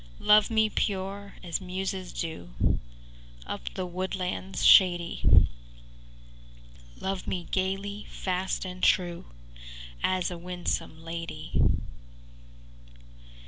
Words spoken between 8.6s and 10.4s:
and true, As a